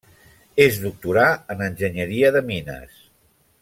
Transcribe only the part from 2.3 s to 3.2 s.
de Mines.